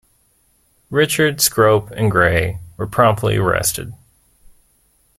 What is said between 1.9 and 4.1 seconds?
and Grey were promptly arrested.